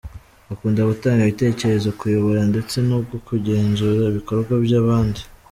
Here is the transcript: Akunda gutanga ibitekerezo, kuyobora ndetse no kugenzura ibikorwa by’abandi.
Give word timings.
Akunda 0.53 0.89
gutanga 0.91 1.21
ibitekerezo, 1.23 1.87
kuyobora 1.99 2.41
ndetse 2.51 2.75
no 2.89 2.97
kugenzura 3.27 4.01
ibikorwa 4.11 4.53
by’abandi. 4.65 5.21